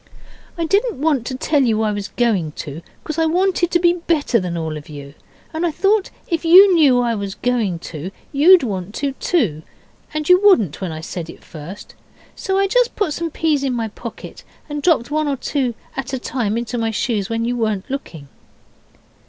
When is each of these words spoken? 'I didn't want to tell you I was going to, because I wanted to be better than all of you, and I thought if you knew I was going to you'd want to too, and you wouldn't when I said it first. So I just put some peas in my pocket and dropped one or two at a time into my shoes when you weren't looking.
'I 0.57 0.65
didn't 0.65 0.99
want 0.99 1.27
to 1.27 1.35
tell 1.35 1.61
you 1.61 1.83
I 1.83 1.91
was 1.91 2.07
going 2.07 2.53
to, 2.53 2.81
because 3.03 3.19
I 3.19 3.27
wanted 3.27 3.69
to 3.69 3.77
be 3.77 3.93
better 3.93 4.39
than 4.39 4.57
all 4.57 4.75
of 4.75 4.89
you, 4.89 5.13
and 5.53 5.63
I 5.63 5.69
thought 5.69 6.09
if 6.27 6.43
you 6.43 6.73
knew 6.73 6.99
I 6.99 7.13
was 7.13 7.35
going 7.35 7.77
to 7.93 8.09
you'd 8.31 8.63
want 8.63 8.95
to 8.95 9.11
too, 9.19 9.61
and 10.11 10.27
you 10.27 10.41
wouldn't 10.43 10.81
when 10.81 10.91
I 10.91 11.01
said 11.01 11.29
it 11.29 11.43
first. 11.43 11.93
So 12.35 12.57
I 12.57 12.65
just 12.65 12.95
put 12.95 13.13
some 13.13 13.29
peas 13.29 13.63
in 13.63 13.73
my 13.75 13.89
pocket 13.89 14.43
and 14.67 14.81
dropped 14.81 15.11
one 15.11 15.27
or 15.27 15.37
two 15.37 15.75
at 15.95 16.13
a 16.13 16.17
time 16.17 16.57
into 16.57 16.79
my 16.79 16.89
shoes 16.89 17.29
when 17.29 17.45
you 17.45 17.55
weren't 17.55 17.85
looking. 17.87 18.27